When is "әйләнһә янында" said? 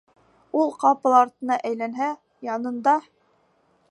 1.71-2.95